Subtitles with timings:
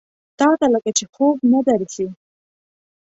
[0.39, 2.07] تاته لکه چې خوب نه درځي؟